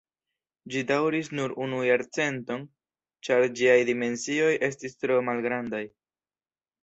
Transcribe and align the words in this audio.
Ĝi 0.75 0.79
daŭris 0.91 1.27
nur 1.39 1.51
unu 1.65 1.81
jarcenton, 1.87 2.63
ĉar 3.27 3.45
ĝiaj 3.59 3.75
dimensioj 3.89 4.49
estis 4.69 4.97
tro 5.03 5.19
malgrandaj. 5.31 5.83